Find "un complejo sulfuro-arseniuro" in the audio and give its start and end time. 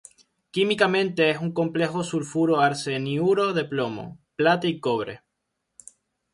1.39-3.53